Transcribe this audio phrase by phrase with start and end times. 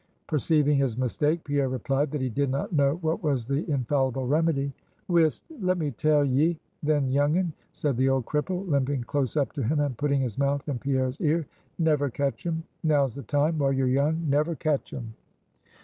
[0.25, 4.71] Perceiving his mistake, Pierre replied that he did not know what was the infallible remedy.
[5.07, 5.43] "Whist!
[5.59, 9.61] let me tell ye, then, young 'un," said the old cripple, limping close up to
[9.61, 11.45] him, and putting his mouth in Pierre's ear
[11.77, 12.63] "Never catch 'em!
[12.83, 15.13] now's the time, while you're young: never catch 'em!"